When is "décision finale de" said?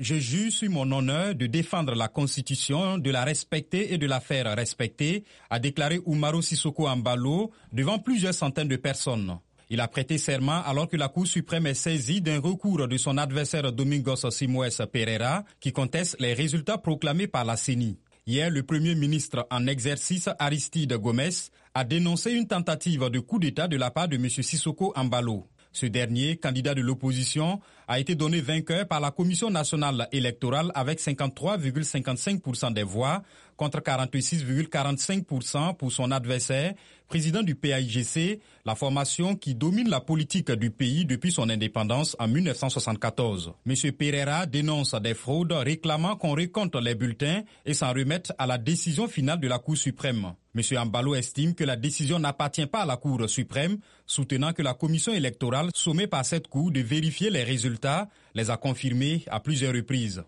48.56-49.48